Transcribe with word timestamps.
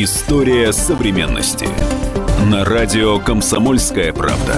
История 0.00 0.72
современности. 0.72 1.66
На 2.48 2.64
радио 2.64 3.18
«Комсомольская 3.18 4.12
правда». 4.12 4.54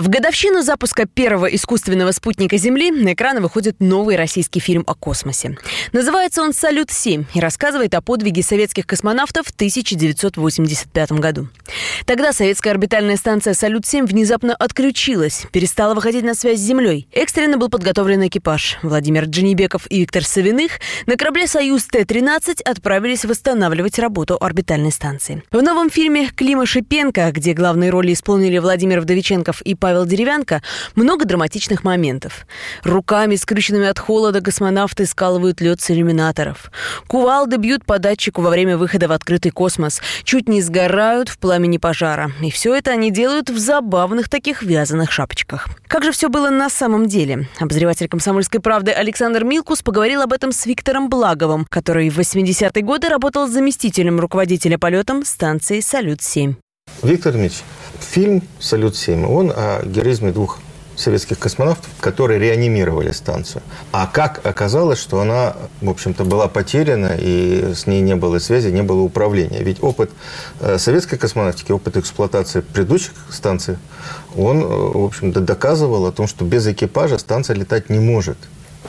В 0.00 0.08
годовщину 0.08 0.62
запуска 0.62 1.04
первого 1.04 1.44
искусственного 1.44 2.12
спутника 2.12 2.56
Земли 2.56 2.90
на 2.90 3.12
экраны 3.12 3.42
выходит 3.42 3.80
новый 3.80 4.16
российский 4.16 4.58
фильм 4.58 4.82
о 4.86 4.94
космосе. 4.94 5.58
Называется 5.92 6.40
он 6.40 6.54
«Салют-7» 6.54 7.26
и 7.34 7.38
рассказывает 7.38 7.92
о 7.92 8.00
подвиге 8.00 8.42
советских 8.42 8.86
космонавтов 8.86 9.48
в 9.48 9.50
1985 9.50 11.12
году. 11.12 11.48
Тогда 12.06 12.32
советская 12.32 12.72
орбитальная 12.72 13.18
станция 13.18 13.52
«Салют-7» 13.52 14.06
внезапно 14.06 14.54
отключилась, 14.54 15.44
перестала 15.52 15.92
выходить 15.92 16.24
на 16.24 16.32
связь 16.32 16.60
с 16.60 16.62
Землей. 16.62 17.06
Экстренно 17.12 17.58
был 17.58 17.68
подготовлен 17.68 18.26
экипаж. 18.26 18.78
Владимир 18.82 19.26
Джанибеков 19.26 19.86
и 19.90 19.98
Виктор 19.98 20.24
Савиных 20.24 20.80
на 21.04 21.18
корабле 21.18 21.46
«Союз 21.46 21.84
Т-13» 21.84 22.62
отправились 22.62 23.26
восстанавливать 23.26 23.98
работу 23.98 24.38
орбитальной 24.40 24.92
станции. 24.92 25.42
В 25.50 25.60
новом 25.62 25.90
фильме 25.90 26.30
«Клима 26.34 26.64
Шипенко», 26.64 27.30
где 27.32 27.52
главные 27.52 27.90
роли 27.90 28.14
исполнили 28.14 28.56
Владимир 28.56 29.02
Вдовиченков 29.02 29.60
и 29.60 29.74
Павел 29.74 29.89
Деревянко, 30.04 30.62
много 30.94 31.24
драматичных 31.24 31.84
моментов. 31.84 32.46
Руками, 32.82 33.36
скрюченными 33.36 33.86
от 33.86 33.98
холода, 33.98 34.40
космонавты 34.40 35.06
скалывают 35.06 35.60
лед 35.60 35.80
с 35.80 35.90
иллюминаторов. 35.90 36.70
Кувалды 37.06 37.56
бьют 37.56 37.84
по 37.84 37.98
датчику 37.98 38.42
во 38.42 38.50
время 38.50 38.76
выхода 38.76 39.08
в 39.08 39.12
открытый 39.12 39.50
космос. 39.50 40.00
Чуть 40.24 40.48
не 40.48 40.62
сгорают 40.62 41.28
в 41.28 41.38
пламени 41.38 41.78
пожара. 41.78 42.32
И 42.42 42.50
все 42.50 42.74
это 42.74 42.92
они 42.92 43.10
делают 43.10 43.50
в 43.50 43.58
забавных 43.58 44.28
таких 44.28 44.62
вязаных 44.62 45.12
шапочках. 45.12 45.68
Как 45.88 46.04
же 46.04 46.12
все 46.12 46.28
было 46.28 46.50
на 46.50 46.70
самом 46.70 47.06
деле? 47.06 47.48
Обозреватель 47.58 48.08
«Комсомольской 48.08 48.60
правды» 48.60 48.92
Александр 48.92 49.44
Милкус 49.44 49.82
поговорил 49.82 50.22
об 50.22 50.32
этом 50.32 50.52
с 50.52 50.66
Виктором 50.66 51.08
Благовым, 51.08 51.66
который 51.68 52.10
в 52.10 52.18
80-е 52.18 52.82
годы 52.82 53.08
работал 53.08 53.48
заместителем 53.48 54.20
руководителя 54.20 54.78
полетом 54.78 55.24
станции 55.24 55.80
«Салют-7». 55.80 56.54
Виктор 57.02 57.34
Ильич, 57.34 57.62
фильм 57.98 58.42
«Салют-7», 58.58 59.24
он 59.26 59.52
о 59.54 59.82
героизме 59.84 60.32
двух 60.32 60.58
советских 60.96 61.38
космонавтов, 61.38 61.88
которые 61.98 62.38
реанимировали 62.38 63.10
станцию. 63.12 63.62
А 63.90 64.06
как 64.06 64.44
оказалось, 64.44 64.98
что 64.98 65.20
она, 65.20 65.54
в 65.80 65.88
общем-то, 65.88 66.24
была 66.24 66.46
потеряна, 66.46 67.16
и 67.18 67.72
с 67.74 67.86
ней 67.86 68.02
не 68.02 68.16
было 68.16 68.38
связи, 68.38 68.68
не 68.68 68.82
было 68.82 69.00
управления. 69.00 69.62
Ведь 69.62 69.82
опыт 69.82 70.10
э, 70.60 70.76
советской 70.76 71.16
космонавтики, 71.16 71.72
опыт 71.72 71.96
эксплуатации 71.96 72.60
предыдущих 72.60 73.14
станций, 73.30 73.78
он, 74.36 74.62
э, 74.62 74.66
в 74.66 75.04
общем-то, 75.04 75.40
доказывал 75.40 76.04
о 76.04 76.12
том, 76.12 76.26
что 76.26 76.44
без 76.44 76.66
экипажа 76.66 77.16
станция 77.16 77.56
летать 77.56 77.88
не 77.88 77.98
может. 77.98 78.36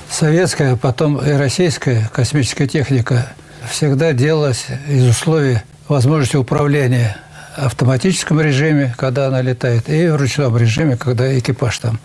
Советская, 0.09 0.75
потом 0.75 1.17
и 1.17 1.31
российская 1.31 2.09
космическая 2.13 2.67
техника 2.67 3.33
всегда 3.69 4.11
делалась 4.11 4.65
из 4.89 5.07
условий 5.07 5.59
возможности 5.87 6.35
управления 6.35 7.17
автоматическом 7.55 8.39
режиме, 8.41 8.93
когда 8.97 9.27
она 9.27 9.41
летает, 9.41 9.89
и 9.89 10.07
в 10.07 10.15
ручном 10.15 10.57
режиме, 10.57 10.97
когда 10.97 11.37
экипаж 11.37 11.77
там. 11.79 11.99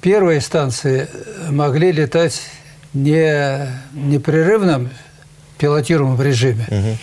Первые 0.00 0.40
станции 0.40 1.08
могли 1.50 1.92
летать 1.92 2.42
не 2.94 3.68
непрерывном 3.92 4.90
пилотируемом 5.58 6.20
режиме, 6.22 6.66
угу. 6.68 6.98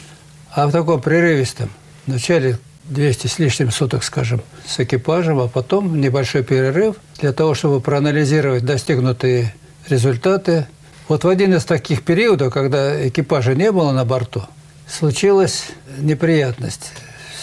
а 0.52 0.68
в 0.68 0.72
таком 0.72 1.02
прерывистом. 1.02 1.70
Вначале 2.08 2.58
200 2.86 3.28
с 3.28 3.40
лишним 3.40 3.72
суток, 3.72 4.04
скажем, 4.04 4.42
с 4.66 4.80
экипажем, 4.80 5.40
а 5.40 5.48
потом 5.48 6.00
небольшой 6.00 6.44
перерыв 6.44 6.96
для 7.20 7.34
того, 7.34 7.56
чтобы 7.56 7.82
проанализировать 7.82 8.64
достигнутые 8.64 9.54
результаты. 9.90 10.68
Вот 11.08 11.24
в 11.24 11.28
один 11.28 11.54
из 11.54 11.66
таких 11.66 12.04
периодов, 12.04 12.54
когда 12.54 13.08
экипажа 13.08 13.56
не 13.56 13.72
было 13.72 13.92
на 13.92 14.06
борту, 14.06 14.44
случилась 14.88 15.66
неприятность 15.98 16.92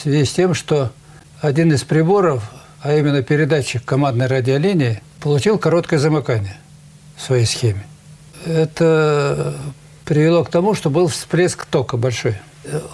в 0.03 0.05
связи 0.05 0.25
с 0.25 0.33
тем, 0.33 0.53
что 0.53 0.91
один 1.41 1.73
из 1.73 1.85
приборов, 1.85 2.43
а 2.81 2.93
именно 2.93 3.23
передатчик 3.23 3.85
командной 3.85 4.27
радиолинии, 4.27 5.01
получил 5.21 5.59
короткое 5.59 6.01
замыкание 6.01 6.57
в 7.17 7.23
своей 7.23 7.47
схеме. 7.47 7.87
Это 8.45 9.55
привело 10.05 10.43
к 10.43 10.51
тому, 10.51 10.75
что 10.75 10.91
был 10.91 11.07
всплеск 11.07 11.67
тока 11.67 11.97
большой. 11.97 12.35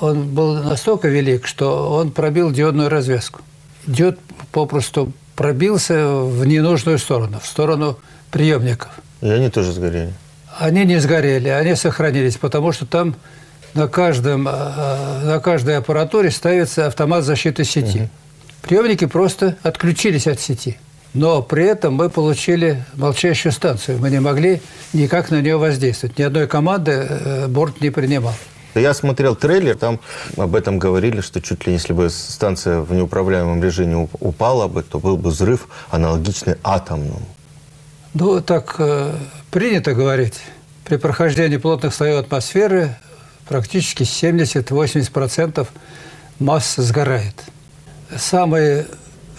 Он 0.03 0.35
был 0.35 0.63
настолько 0.63 1.09
велик, 1.09 1.47
что 1.47 1.91
он 1.95 2.11
пробил 2.11 2.51
диодную 2.51 2.91
развязку. 2.91 3.41
Диод 3.87 4.19
попросту 4.53 5.11
пробился 5.35 6.09
в 6.09 6.45
ненужную 6.45 6.99
сторону, 6.99 7.41
в 7.43 7.47
сторону 7.47 7.99
приемников. 8.31 8.91
И 9.23 9.31
они 9.31 9.49
тоже 9.49 9.73
сгорели? 9.73 10.13
Они 10.59 10.85
не 10.85 11.01
сгорели, 11.01 11.49
они 11.49 11.75
сохранились, 11.75 12.37
потому 12.37 12.73
что 12.73 12.85
там 12.85 13.15
на, 13.75 13.89
каждом, 13.89 14.49
э, 14.49 15.25
на 15.25 15.41
каждой 15.41 15.79
аппаратуре 15.79 16.31
ставится 16.31 16.87
автомат 16.87 17.25
защиты 17.25 17.65
сети. 17.65 17.99
Угу. 17.99 18.09
Приемники 18.63 19.07
просто 19.07 19.57
отключились 19.63 20.27
от 20.27 20.41
сети. 20.41 20.79
Но 21.15 21.43
при 21.43 21.65
этом 21.65 21.95
мы 21.95 22.11
получили 22.11 22.85
молчащую 22.95 23.53
станцию. 23.53 23.99
Мы 23.99 24.11
не 24.11 24.21
могли 24.21 24.61
никак 24.93 25.31
на 25.31 25.41
нее 25.41 25.57
воздействовать. 25.57 26.19
Ни 26.19 26.23
одной 26.23 26.47
команды 26.47 26.93
э, 26.93 27.47
борт 27.49 27.81
не 27.81 27.91
принимал. 27.91 28.35
Я 28.75 28.95
смотрел 28.95 29.35
трейлер, 29.35 29.77
там 29.77 29.99
об 30.37 30.55
этом 30.55 30.79
говорили, 30.79 31.21
что 31.21 31.41
чуть 31.41 31.67
ли 31.67 31.73
если 31.73 31.93
бы 31.93 32.11
станция 32.11 32.81
в 32.81 32.93
неуправляемом 32.93 33.63
режиме 33.63 34.09
упала 34.21 34.69
бы, 34.69 34.83
то 34.83 34.99
был 34.99 35.17
бы 35.17 35.31
взрыв 35.31 35.69
аналогичный 35.91 36.57
атомному. 36.63 37.23
Ну, 38.15 38.41
так 38.41 38.77
э, 38.79 39.13
принято 39.51 39.95
говорить. 39.95 40.41
При 40.85 40.97
прохождении 40.97 41.57
плотных 41.57 41.95
слоев 41.95 42.21
атмосферы 42.21 42.97
практически 43.49 44.03
70-80% 44.03 45.67
массы 46.39 46.83
сгорает. 46.83 47.35
Самые 48.17 48.87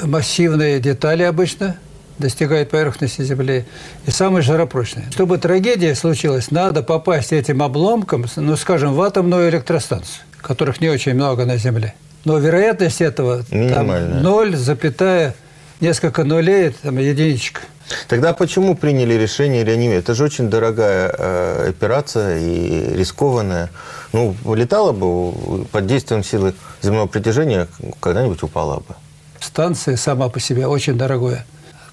массивные 0.02 0.80
детали 0.80 1.24
обычно 1.24 1.76
достигают 2.18 2.70
поверхности 2.70 3.22
Земли, 3.22 3.66
и 4.06 4.12
самые 4.12 4.42
жаропрочные. 4.42 5.06
Чтобы 5.12 5.38
трагедия 5.38 5.96
случилась, 5.96 6.52
надо 6.52 6.84
попасть 6.84 7.32
этим 7.32 7.64
обломком, 7.64 8.26
ну, 8.36 8.58
скажем, 8.58 8.94
в 8.94 9.02
атомную 9.02 9.50
электростанцию, 9.50 10.24
которых 10.42 10.82
не 10.82 10.90
очень 10.90 11.14
много 11.14 11.46
на 11.46 11.56
Земле. 11.56 11.94
Но 12.26 12.38
вероятность 12.38 13.00
этого 13.00 13.44
там 13.44 14.22
0, 14.22 14.56
запятая, 14.58 15.34
несколько 15.80 16.26
нулей, 16.26 16.76
там 16.82 16.98
единичка– 16.98 17.62
Тогда 18.08 18.34
почему 18.34 18.76
приняли 18.76 19.14
решение 19.14 19.64
реанимировать? 19.64 20.06
Это 20.06 20.14
же 20.14 20.24
очень 20.24 20.50
дорогая 20.50 21.14
э, 21.18 21.70
операция 21.70 22.40
и 22.40 22.96
рискованная. 22.96 23.70
Ну, 24.14 24.36
летала 24.54 24.92
бы 24.92 25.66
под 25.66 25.88
действием 25.88 26.24
силы 26.24 26.54
земного 26.82 27.08
притяжения, 27.08 27.68
когда-нибудь 28.00 28.44
упала 28.44 28.78
бы. 28.78 28.96
Станция 29.40 29.98
сама 29.98 30.30
по 30.30 30.40
себе 30.40 30.68
очень 30.68 30.98
дорогая, 30.98 31.46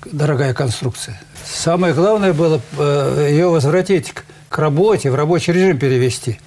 дорогая 0.04 0.54
конструкция. 0.54 1.20
Самое 1.44 1.94
главное 1.94 2.32
было 2.32 2.60
э, 2.78 3.28
ее 3.30 3.48
возвратить 3.48 4.12
к 4.48 4.58
работе, 4.58 5.10
в 5.10 5.14
рабочий 5.14 5.52
режим 5.52 5.78
перевести– 5.78 6.40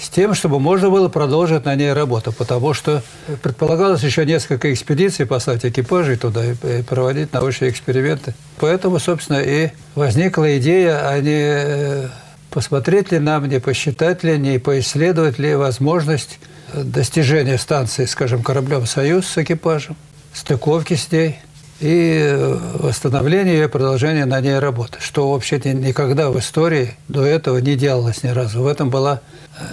с 0.00 0.08
тем, 0.08 0.34
чтобы 0.34 0.58
можно 0.58 0.90
было 0.90 1.08
продолжить 1.08 1.64
на 1.64 1.74
ней 1.74 1.92
работу, 1.92 2.32
потому 2.32 2.72
что 2.72 3.02
предполагалось 3.42 4.02
еще 4.02 4.24
несколько 4.24 4.72
экспедиций 4.72 5.26
послать 5.26 5.64
экипажей 5.64 6.16
туда 6.16 6.44
и 6.44 6.82
проводить 6.82 7.32
научные 7.32 7.70
эксперименты. 7.70 8.34
Поэтому, 8.58 8.98
собственно, 8.98 9.40
и 9.40 9.70
возникла 9.94 10.58
идея, 10.58 11.08
а 11.08 11.20
не 11.20 11.42
э, 11.42 12.08
посмотреть 12.50 13.12
ли 13.12 13.18
нам, 13.18 13.48
не 13.48 13.60
посчитать 13.60 14.24
ли, 14.24 14.38
не 14.38 14.58
поисследовать 14.58 15.38
ли 15.38 15.54
возможность 15.54 16.38
достижения 16.72 17.58
станции, 17.58 18.04
скажем, 18.06 18.42
кораблем 18.42 18.86
«Союз» 18.86 19.26
с 19.26 19.38
экипажем, 19.38 19.96
стыковки 20.32 20.94
с 20.94 21.10
ней 21.12 21.38
и 21.80 22.56
восстановление 22.74 23.64
и 23.64 23.68
продолжение 23.68 24.26
на 24.26 24.40
ней 24.40 24.58
работы, 24.58 24.98
что 25.00 25.30
вообще-то 25.32 25.72
никогда 25.72 26.30
в 26.30 26.38
истории 26.38 26.96
до 27.08 27.24
этого 27.24 27.58
не 27.58 27.74
делалось 27.74 28.22
ни 28.22 28.28
разу. 28.28 28.62
В 28.62 28.66
этом 28.66 28.90
была 28.90 29.20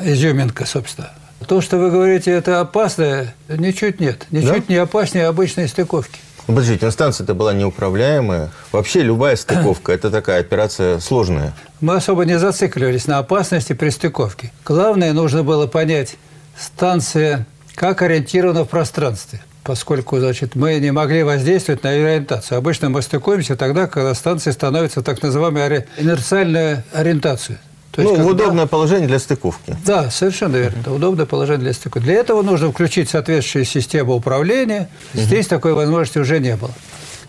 изюминка, 0.04 0.66
собственно. 0.66 1.12
То, 1.48 1.62
что 1.62 1.78
вы 1.78 1.92
говорите, 1.92 2.32
это 2.32 2.62
опасно, 2.62 3.34
ничуть 3.50 4.00
нет. 4.00 4.26
Ничуть 4.32 4.68
да? 4.68 4.74
не 4.74 4.76
опаснее 4.76 5.28
обычной 5.28 5.68
стыковки. 5.68 6.20
Подождите, 6.48 6.86
но 6.86 6.92
станция-то 6.92 7.34
была 7.34 7.54
неуправляемая. 7.54 8.52
Вообще 8.72 9.02
любая 9.02 9.36
стыковка– 9.36 9.92
это 9.94 10.10
такая 10.10 10.40
операция 10.40 11.00
сложная. 11.00 11.54
Мы 11.82 11.96
особо 11.96 12.24
не 12.26 12.40
зацикливались 12.40 13.06
на 13.06 13.18
опасности 13.18 13.74
при 13.74 13.90
стыковке. 13.90 14.52
Главное, 14.66 15.12
нужно 15.12 15.44
было 15.44 15.68
понять, 15.68 16.16
станция 16.58 17.46
как 17.76 18.02
ориентирована 18.02 18.64
в 18.64 18.70
пространстве 18.70 19.42
поскольку 19.68 20.18
значит, 20.18 20.56
мы 20.56 20.80
не 20.80 20.92
могли 20.92 21.24
воздействовать 21.24 21.84
на 21.84 21.92
ее 21.92 22.08
ориентацию. 22.08 22.58
Обычно 22.58 22.90
мы 22.90 23.02
стыкуемся 23.02 23.58
тогда, 23.58 23.86
когда 23.88 24.14
станция 24.14 24.54
становится 24.54 25.02
так 25.02 25.22
называемой 25.22 25.86
инерциальной 25.98 26.84
ориентацией. 26.94 27.60
То 27.92 28.02
есть, 28.02 28.14
ну, 28.14 28.30
когда... 28.30 28.44
удобное 28.46 28.66
положение 28.66 29.10
для 29.10 29.20
стыковки. 29.20 29.76
Да, 29.86 30.10
совершенно 30.10 30.56
верно. 30.56 30.80
Это 30.80 30.94
удобное 30.94 31.26
положение 31.26 31.64
для 31.64 31.74
стыковки. 31.74 32.06
Для 32.06 32.14
этого 32.14 32.44
нужно 32.44 32.72
включить 32.72 33.10
соответствующую 33.10 33.66
систему 33.66 34.14
управления. 34.14 34.88
Здесь 35.14 35.48
такой 35.48 35.74
возможности 35.74 36.20
уже 36.20 36.40
не 36.40 36.56
было. 36.56 36.72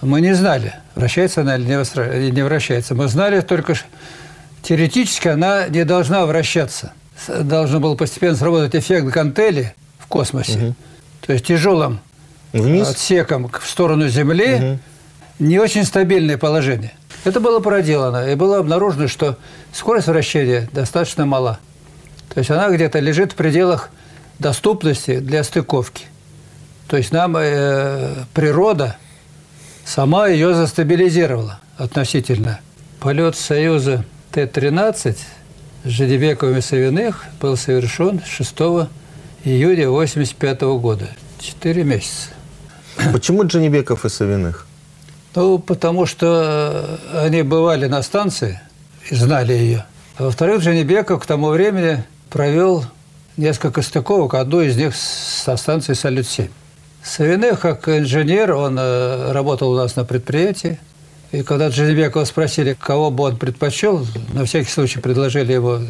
Мы 0.01 0.21
не 0.21 0.33
знали, 0.33 0.75
вращается 0.95 1.41
она 1.41 1.57
или 1.57 2.31
не 2.31 2.45
вращается. 2.45 2.95
Мы 2.95 3.09
знали 3.09 3.41
только, 3.41 3.75
теоретически 4.63 5.27
она 5.27 5.67
не 5.67 5.85
должна 5.85 6.25
вращаться. 6.25 6.93
Должен 7.27 7.83
был 7.83 7.97
постепенно 7.97 8.37
сработать 8.37 8.77
эффект 8.77 9.07
гантели 9.07 9.75
в 9.99 10.07
космосе. 10.07 10.59
Угу. 10.59 10.75
То 11.27 11.33
есть 11.33 11.47
тяжелым 11.47 11.99
Вниз? 12.53 12.89
отсеком 12.89 13.49
в 13.49 13.67
сторону 13.69 14.09
Земли 14.09 14.55
угу. 14.55 14.79
не 15.39 15.59
очень 15.59 15.85
стабильное 15.85 16.39
положение. 16.39 16.93
Это 17.25 17.41
было 17.41 17.61
проделано, 17.61 18.31
и 18.31 18.35
было 18.35 18.59
обнаружено, 18.59 19.09
что 19.09 19.37
скорость 19.73 20.07
вращения 20.07 20.69
достаточно 20.73 21.27
мала. 21.27 21.59
То 22.33 22.39
есть 22.39 22.51
она 22.51 22.71
где-то 22.71 23.01
лежит 23.01 23.33
в 23.33 23.35
пределах 23.35 23.91
доступности 24.39 25.19
для 25.19 25.43
стыковки. 25.45 26.07
То 26.89 26.97
есть 26.97 27.13
нам 27.13 27.37
э, 27.37 28.15
природа 28.35 28.97
сама 29.85 30.29
ее 30.29 30.55
застабилизировала 30.55 31.61
относительно. 31.77 32.61
Полет 33.01 33.37
Союза 33.37 34.05
Т-13 34.33 35.17
с 35.85 35.89
Жидебековым 35.89 36.59
и 36.59 36.61
Савиных 36.61 37.25
был 37.41 37.57
совершен 37.57 38.23
6 38.27 38.53
июня 39.45 39.89
1985 39.89 40.63
года. 40.81 41.09
Четыре 41.39 41.85
месяца. 41.85 42.31
Почему 43.13 43.47
Джанибеков 43.47 44.05
и 44.05 44.09
Савиных? 44.09 44.67
Ну, 45.35 45.59
потому 45.59 46.07
что 46.07 46.99
они 47.15 47.43
бывали 47.43 47.87
на 47.87 48.03
станции 48.03 48.61
и 49.11 49.15
знали 49.15 49.53
ее. 49.53 49.87
А 50.17 50.25
во-вторых, 50.25 50.63
Джанибеков 50.63 51.23
к 51.23 51.27
тому 51.27 51.49
времени 51.49 52.05
провел 52.29 52.85
несколько 53.37 53.83
стыковок, 53.83 54.35
одну 54.35 54.61
из 54.61 54.77
них 54.77 54.95
со 54.97 55.57
станции 55.57 55.93
«Салют-7». 55.93 56.51
Савиных, 57.05 57.61
как 57.61 57.89
инженер, 57.89 58.53
он 58.53 58.77
э, 58.79 59.33
работал 59.33 59.71
у 59.71 59.77
нас 59.77 59.97
на 59.97 60.05
предприятии. 60.05 60.79
И 61.31 61.43
когда 61.43 61.69
Джанибекова 61.69 62.25
спросили, 62.25 62.77
кого 62.79 63.11
бы 63.11 63.25
он 63.25 63.37
предпочел, 63.37 64.07
на 64.33 64.45
всякий 64.45 64.71
случай 64.71 64.99
предложили 64.99 65.53
его 65.53 65.81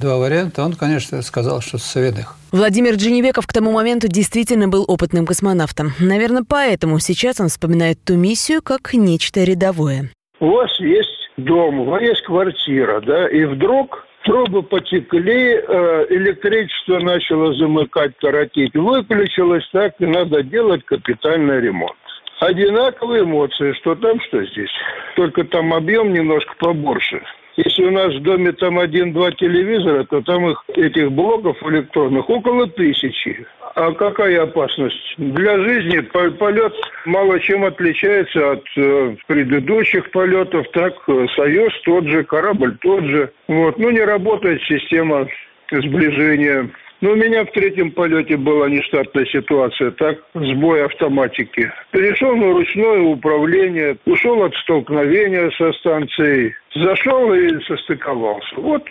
два 0.00 0.18
варианта, 0.18 0.62
он, 0.62 0.74
конечно, 0.74 1.22
сказал, 1.22 1.60
что 1.60 1.78
Савиных. 1.78 2.36
Владимир 2.52 2.94
Дженевеков 2.94 3.46
к 3.46 3.52
тому 3.52 3.72
моменту 3.72 4.08
действительно 4.08 4.68
был 4.68 4.84
опытным 4.86 5.26
космонавтом. 5.26 5.92
Наверное, 5.98 6.44
поэтому 6.46 6.98
сейчас 6.98 7.40
он 7.40 7.48
вспоминает 7.48 7.98
ту 8.04 8.14
миссию 8.14 8.62
как 8.62 8.94
нечто 8.94 9.42
рядовое. 9.44 10.10
У 10.40 10.50
вас 10.50 10.78
есть 10.80 11.30
дом, 11.36 11.80
у 11.80 11.84
вас 11.84 12.02
есть 12.02 12.22
квартира, 12.22 13.00
да, 13.00 13.28
и 13.28 13.44
вдруг 13.44 14.04
трубы 14.24 14.62
потекли, 14.62 15.54
э, 15.56 16.06
электричество 16.10 16.98
начало 16.98 17.54
замыкать, 17.54 18.12
коротить, 18.20 18.74
выключилось 18.74 19.68
так, 19.72 19.94
и 19.98 20.06
надо 20.06 20.42
делать 20.42 20.84
капитальный 20.84 21.60
ремонт. 21.60 21.96
Одинаковые 22.40 23.22
эмоции, 23.22 23.72
что 23.80 23.94
там, 23.94 24.20
что 24.28 24.44
здесь. 24.44 24.70
Только 25.16 25.44
там 25.44 25.72
объем 25.72 26.12
немножко 26.12 26.52
побольше. 26.58 27.22
Если 27.56 27.84
у 27.84 27.90
нас 27.90 28.12
в 28.14 28.22
доме 28.22 28.52
там 28.52 28.78
один-два 28.78 29.30
телевизора, 29.32 30.04
то 30.04 30.20
там 30.22 30.50
их, 30.50 30.64
этих 30.74 31.12
блоков 31.12 31.56
электронных 31.62 32.28
около 32.28 32.66
тысячи. 32.66 33.46
А 33.76 33.92
какая 33.92 34.42
опасность? 34.42 35.14
Для 35.18 35.58
жизни 35.60 36.00
полет 36.00 36.74
мало 37.06 37.38
чем 37.40 37.64
отличается 37.64 38.52
от 38.52 38.64
э, 38.76 39.16
предыдущих 39.26 40.10
полетов. 40.10 40.66
Так, 40.72 40.94
э, 41.08 41.26
Союз 41.36 41.72
тот 41.84 42.04
же, 42.06 42.24
корабль 42.24 42.76
тот 42.80 43.04
же. 43.04 43.30
Вот. 43.46 43.78
Ну, 43.78 43.90
не 43.90 44.02
работает 44.02 44.60
система 44.62 45.28
сближения 45.70 46.70
ну, 47.04 47.12
у 47.12 47.16
меня 47.16 47.44
в 47.44 47.52
третьем 47.52 47.90
полете 47.90 48.38
была 48.38 48.66
нештатная 48.66 49.26
ситуация, 49.26 49.90
так, 49.90 50.16
сбой 50.32 50.86
автоматики. 50.86 51.70
Перешел 51.90 52.34
на 52.34 52.50
ручное 52.54 53.02
управление, 53.02 53.98
ушел 54.06 54.42
от 54.42 54.54
столкновения 54.54 55.50
со 55.50 55.70
станцией, 55.74 56.54
зашел 56.74 57.34
и 57.34 57.62
состыковался. 57.64 58.54
Вот 58.56 58.84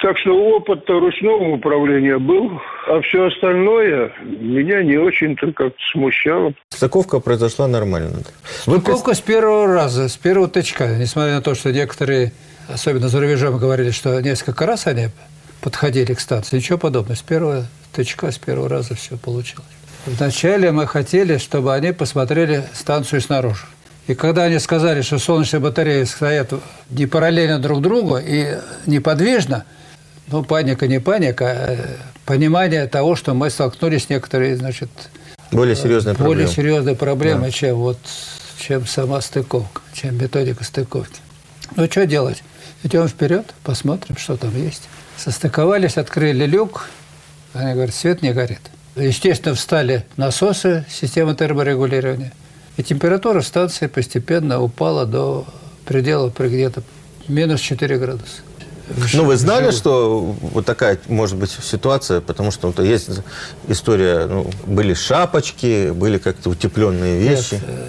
так 0.00 0.16
что 0.18 0.30
опыт 0.30 0.88
ручного 0.88 1.54
управления 1.54 2.16
был, 2.18 2.60
а 2.86 3.00
все 3.00 3.26
остальное 3.26 4.12
меня 4.22 4.84
не 4.84 4.98
очень-то 4.98 5.48
как-то 5.48 5.82
смущало. 5.90 6.54
Стыковка 6.68 7.18
произошла 7.18 7.66
нормально. 7.66 8.18
Вы 8.66 8.78
Стыковка 8.78 9.14
с 9.14 9.20
первого 9.20 9.66
раза, 9.66 10.08
с 10.08 10.16
первого 10.16 10.46
тычка. 10.46 10.96
Несмотря 10.96 11.34
на 11.34 11.42
то, 11.42 11.56
что 11.56 11.72
некоторые, 11.72 12.32
особенно 12.68 13.08
за 13.08 13.20
рубежом, 13.20 13.58
говорили, 13.58 13.90
что 13.90 14.20
несколько 14.20 14.64
раз 14.64 14.86
они 14.86 15.08
подходили 15.62 16.12
к 16.12 16.20
станции. 16.20 16.56
Ничего 16.56 16.76
подобного. 16.76 17.16
С 17.16 17.22
первого 17.22 17.66
тычка, 17.92 18.30
с 18.30 18.38
первого 18.38 18.68
раза 18.68 18.94
все 18.94 19.16
получилось. 19.16 19.64
Вначале 20.04 20.72
мы 20.72 20.86
хотели, 20.86 21.38
чтобы 21.38 21.72
они 21.72 21.92
посмотрели 21.92 22.64
станцию 22.74 23.22
снаружи. 23.22 23.64
И 24.08 24.14
когда 24.14 24.44
они 24.44 24.58
сказали, 24.58 25.00
что 25.02 25.18
солнечные 25.20 25.60
батареи 25.60 26.02
стоят 26.02 26.52
не 26.90 27.06
параллельно 27.06 27.60
друг 27.60 27.80
другу 27.80 28.18
и 28.18 28.58
неподвижно, 28.86 29.64
ну, 30.26 30.42
паника 30.42 30.88
не 30.88 30.98
паника, 30.98 31.46
а 31.46 31.76
понимание 32.26 32.88
того, 32.88 33.14
что 33.14 33.32
мы 33.32 33.48
столкнулись 33.48 34.06
с 34.06 34.08
некоторой, 34.08 34.56
значит, 34.56 34.90
более 35.52 35.76
серьезной 35.76 36.14
проблемой, 36.14 36.44
более 36.44 36.48
серьезной 36.48 36.96
проблемой 36.96 37.50
да. 37.50 37.52
чем, 37.52 37.76
вот, 37.76 37.98
чем 38.58 38.86
сама 38.86 39.20
стыковка, 39.20 39.82
чем 39.94 40.18
методика 40.18 40.64
стыковки. 40.64 41.20
Ну, 41.76 41.86
что 41.86 42.06
делать? 42.06 42.42
Идем 42.82 43.06
вперед, 43.06 43.54
посмотрим, 43.62 44.16
что 44.16 44.36
там 44.36 44.56
есть. 44.56 44.88
Состыковались, 45.22 45.98
открыли 45.98 46.46
люк. 46.46 46.88
Они 47.54 47.74
говорят, 47.74 47.94
свет 47.94 48.22
не 48.22 48.32
горит. 48.32 48.58
Естественно, 48.96 49.54
встали 49.54 50.04
насосы 50.16 50.84
системы 50.90 51.36
терморегулирования. 51.36 52.32
И 52.76 52.82
температура 52.82 53.40
в 53.40 53.46
станции 53.46 53.86
постепенно 53.86 54.60
упала 54.60 55.06
до 55.06 55.46
предела 55.84 56.32
где-то 56.36 56.82
минус 57.28 57.60
4 57.60 57.98
градуса. 57.98 58.42
Ну, 59.14 59.24
вы 59.24 59.36
знали, 59.36 59.70
что 59.70 60.20
вот 60.20 60.66
такая 60.66 60.98
может 61.06 61.36
быть 61.36 61.50
ситуация, 61.50 62.20
потому 62.20 62.50
что 62.50 62.66
вот, 62.66 62.80
есть 62.80 63.08
история, 63.68 64.26
ну, 64.26 64.50
были 64.66 64.92
шапочки, 64.92 65.92
были 65.92 66.18
как-то 66.18 66.50
утепленные 66.50 67.20
вещи. 67.20 67.54
Нет, 67.54 67.62
э, 67.68 67.88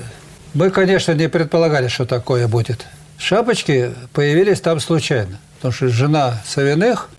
мы, 0.54 0.70
конечно, 0.70 1.14
не 1.14 1.28
предполагали, 1.30 1.88
что 1.88 2.06
такое 2.06 2.48
будет. 2.48 2.86
Шапочки 3.18 3.92
появились 4.14 4.62
там 4.62 4.80
случайно, 4.80 5.40
потому 5.56 5.74
что 5.74 5.88
жена 5.90 6.40
Савиных 6.46 7.10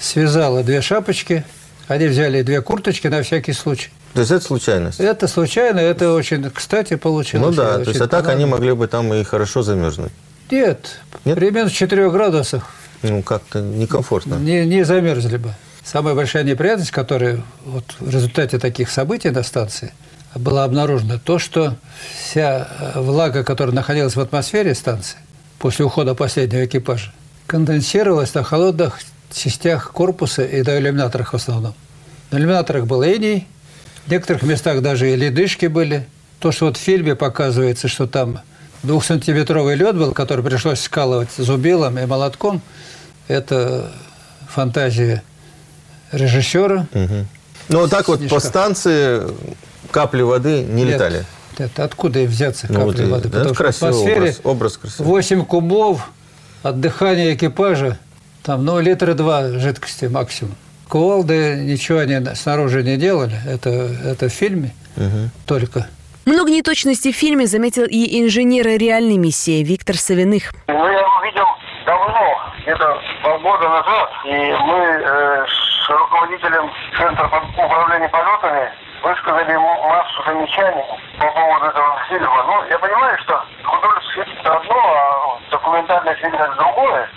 связала 0.00 0.62
две 0.62 0.80
шапочки, 0.80 1.44
они 1.88 2.06
взяли 2.06 2.42
две 2.42 2.60
курточки 2.62 3.06
на 3.08 3.22
всякий 3.22 3.52
случай. 3.52 3.90
То 4.14 4.20
есть 4.20 4.32
это 4.32 4.44
случайность? 4.44 4.98
Это 4.98 5.28
случайно, 5.28 5.78
это 5.78 6.12
очень, 6.12 6.50
кстати, 6.50 6.96
получилось. 6.96 7.46
Ну 7.46 7.52
да, 7.52 7.78
то 7.78 7.90
есть 7.90 8.00
а 8.00 8.08
так 8.08 8.28
они 8.28 8.46
могли 8.46 8.72
бы 8.72 8.86
там 8.86 9.12
и 9.12 9.22
хорошо 9.24 9.62
замерзнуть. 9.62 10.12
Нет, 10.50 11.00
Нет? 11.24 11.36
при 11.36 11.50
минус 11.50 11.72
4 11.72 12.10
градусах. 12.10 12.64
Ну, 13.02 13.22
как-то 13.22 13.60
некомфортно. 13.60 14.36
Не, 14.36 14.64
не 14.64 14.84
замерзли 14.84 15.36
бы. 15.36 15.52
Самая 15.84 16.14
большая 16.14 16.44
неприятность, 16.44 16.90
которая 16.90 17.42
вот 17.64 17.84
в 18.00 18.10
результате 18.10 18.58
таких 18.58 18.90
событий 18.90 19.30
на 19.30 19.42
станции 19.42 19.92
была 20.34 20.64
обнаружена, 20.64 21.18
то, 21.18 21.38
что 21.38 21.76
вся 22.20 22.68
э, 22.94 23.00
влага, 23.00 23.44
которая 23.44 23.74
находилась 23.74 24.16
в 24.16 24.20
атмосфере 24.20 24.74
станции 24.74 25.18
после 25.58 25.84
ухода 25.84 26.14
последнего 26.14 26.64
экипажа, 26.64 27.12
конденсировалась 27.46 28.34
на 28.34 28.42
холодных 28.42 28.98
частях 29.32 29.92
корпуса 29.92 30.44
и 30.44 30.62
на 30.62 30.78
иллюминаторах 30.78 31.32
в 31.32 31.36
основном. 31.36 31.74
На 32.30 32.38
иллюминаторах 32.38 32.86
был 32.86 33.02
иней, 33.02 33.46
в 34.06 34.10
некоторых 34.10 34.42
местах 34.42 34.82
даже 34.82 35.10
и 35.10 35.16
ледышки 35.16 35.66
были. 35.66 36.06
То, 36.38 36.52
что 36.52 36.66
вот 36.66 36.76
в 36.76 36.80
фильме 36.80 37.14
показывается, 37.14 37.88
что 37.88 38.06
там 38.06 38.40
двухсантиметровый 38.82 39.74
лед 39.74 39.96
был, 39.96 40.12
который 40.12 40.44
пришлось 40.44 40.80
скалывать 40.80 41.30
зубилом 41.36 41.98
и 41.98 42.06
молотком, 42.06 42.60
это 43.26 43.90
фантазия 44.48 45.22
режиссера. 46.12 46.86
Угу. 46.92 47.26
Ну, 47.68 47.80
вот 47.80 47.90
так 47.90 48.06
вот 48.08 48.28
по 48.28 48.38
станции 48.38 49.22
капли 49.90 50.22
воды 50.22 50.62
не 50.62 50.84
Нет. 50.84 50.94
летали? 50.94 51.24
Это 51.58 51.84
откуда 51.84 52.20
и 52.20 52.26
взяться 52.26 52.66
ну, 52.68 52.86
капли 52.86 53.04
вот 53.04 53.10
воды? 53.10 53.28
Потому 53.28 53.50
это 53.50 53.54
что 53.54 53.64
в 53.64 53.68
атмосфере 53.68 54.16
образ, 54.20 54.40
образ 54.44 54.76
красивый. 54.76 55.06
8 55.06 55.44
кубов 55.46 56.10
от 56.62 56.80
дыхания 56.80 57.34
экипажа 57.34 57.98
там, 58.46 58.64
ну, 58.64 58.78
литра 58.80 59.14
два 59.14 59.48
жидкости 59.58 60.04
максимум. 60.04 60.54
Кувалды 60.88 61.56
ничего 61.64 61.98
они 61.98 62.24
снаружи 62.36 62.84
не 62.84 62.96
делали. 62.96 63.34
Это, 63.44 63.70
это 63.70 64.28
в 64.28 64.32
фильме 64.32 64.70
угу. 64.96 65.30
только. 65.48 65.88
Много 66.26 66.50
неточностей 66.50 67.12
в 67.12 67.16
фильме 67.16 67.46
заметил 67.46 67.84
и 67.84 68.22
инженер 68.22 68.66
реальной 68.78 69.16
миссии 69.16 69.64
Виктор 69.64 69.96
Савиных. 69.96 70.52
Ну, 70.68 70.86
я 70.86 71.00
его 71.00 71.22
видел 71.24 71.46
давно, 71.86 72.38
где-то 72.62 73.00
полгода 73.22 73.68
назад, 73.68 74.10
и 74.24 74.30
мы 74.30 74.78
э, 74.78 75.46
с 75.46 75.90
руководителем 75.90 76.70
Центра 76.96 77.26
управления 77.26 78.08
полетами 78.08 78.70
высказали 79.02 79.52
ему 79.52 79.88
массу 79.88 80.22
замечаний 80.24 80.84
по 81.18 81.26
поводу 81.30 81.66
этого 81.66 81.98
фильма. 82.08 82.44
Ну, 82.46 82.64
я 82.70 82.78
понимаю, 82.78 83.18
что 83.22 83.42
художественное 83.64 84.40
это 84.40 84.56
одно, 84.56 84.74
а 84.74 85.38
документальное 85.50 86.14
фильм 86.14 86.34
это 86.34 86.54
другое. 86.58 87.08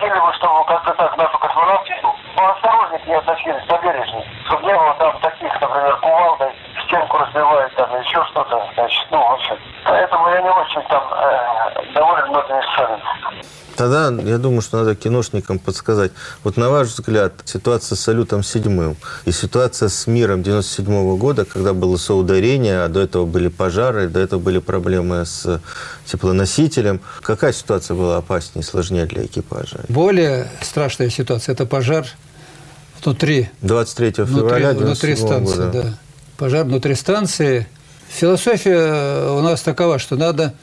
Хотели 0.00 0.18
бы, 0.18 0.32
чтобы 0.32 0.64
как-то 0.64 0.94
так 0.94 1.14
наши 1.18 1.36
космонавты 1.36 1.94
поосторожнее 2.34 3.02
не 3.06 3.14
относились, 3.16 3.62
побережнее. 3.66 4.24
Чтобы 4.46 4.64
не 4.64 4.72
было 4.72 4.94
там 4.94 5.20
таких, 5.20 5.60
например, 5.60 5.96
кувалдой 5.96 6.52
стенку 6.86 7.18
разбивает, 7.18 7.74
там 7.74 8.00
еще 8.00 8.24
что-то. 8.24 8.66
Значит, 8.76 9.06
ну, 9.10 9.38
в 10.60 10.62
общем. 10.62 10.82
Поэтому 10.88 11.14
я 11.16 11.34
не 11.34 11.60
очень 11.80 11.88
там 11.88 11.88
э, 11.88 11.94
доволен 11.94 12.30
самолетами 12.30 12.62
сами. 12.76 13.44
Тогда 13.76 14.30
я 14.30 14.38
думаю, 14.38 14.60
что 14.60 14.78
надо 14.78 14.94
киношникам 14.94 15.58
подсказать. 15.58 16.12
Вот 16.44 16.56
на 16.56 16.68
ваш 16.68 16.88
взгляд, 16.88 17.32
ситуация 17.44 17.96
с 17.96 18.00
салютом 18.00 18.42
седьмым 18.42 18.96
и 19.24 19.32
ситуация 19.32 19.88
с 19.88 20.06
миром 20.06 20.42
97 20.42 21.16
года, 21.16 21.44
когда 21.46 21.72
было 21.72 21.96
соударение, 21.96 22.82
а 22.82 22.88
до 22.88 23.00
этого 23.00 23.24
были 23.24 23.48
пожары, 23.48 24.08
до 24.08 24.20
этого 24.20 24.38
были 24.38 24.58
проблемы 24.58 25.24
с 25.24 25.60
теплоносителем. 26.04 27.00
Какая 27.22 27.52
ситуация 27.52 27.94
была 27.96 28.18
опаснее 28.18 28.62
и 28.62 28.66
сложнее 28.66 29.06
для 29.06 29.24
экипажа? 29.24 29.80
Более 29.88 30.48
страшная 30.60 31.08
ситуация– 31.08 31.52
это 31.54 31.64
пожар 31.64 32.06
внутри. 33.02 33.48
23 33.62 34.12
февраля 34.12 34.70
внутри, 34.70 34.84
внутри 34.84 35.16
станции, 35.16 35.56
года. 35.56 35.82
да. 35.82 35.98
Пожар 36.36 36.64
внутри 36.64 36.94
станции. 36.94 37.66
Философия 38.10 39.30
у 39.30 39.40
нас 39.40 39.62
такова, 39.62 39.98
что 39.98 40.16
надо 40.16 40.54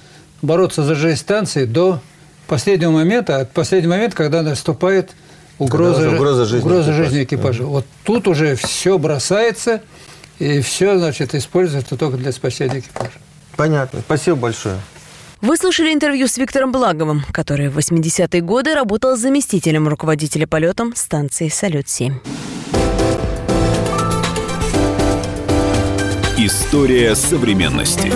бороться 0.42 0.84
за 0.84 0.96
жизнь 0.96 1.18
станции 1.18 1.66
до 1.66 2.02
последнего 2.48 2.92
момента, 2.92 3.40
от 3.40 3.52
последнего 3.52 3.92
момента, 3.92 4.16
когда 4.16 4.42
наступает 4.42 5.12
угроза, 5.58 6.02
когда 6.02 6.16
угроза 6.18 6.46
жизни 6.46 6.66
угроза 6.66 6.92
экипажа. 6.92 7.04
жизни 7.04 7.24
экипажа. 7.24 7.64
Вот 7.64 7.86
тут 8.04 8.28
уже 8.28 8.56
все 8.56 8.98
бросается, 8.98 9.82
и 10.40 10.62
все, 10.62 10.98
значит, 10.98 11.34
используется 11.36 11.96
только 11.98 12.18
для 12.18 12.32
спасения 12.32 12.80
экипажа. 12.80 13.20
Понятно. 13.56 14.02
Спасибо 14.02 14.38
большое. 14.38 14.80
Вы 15.42 15.56
слушали 15.58 15.94
интервью 15.94 16.28
с 16.28 16.38
Виктором 16.38 16.72
Благовым, 16.72 17.24
который 17.32 17.70
в 17.70 17.78
80-е 17.78 18.42
годы 18.42 18.74
работал 18.74 19.16
заместителем 19.16 19.88
руководителя 19.88 20.48
полетом 20.48 20.96
станции 20.96 21.48
«Салют-7». 21.48 22.14
История 26.40 27.16
современности. 27.16 28.14